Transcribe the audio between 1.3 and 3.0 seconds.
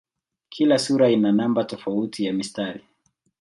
namba tofauti ya mistari.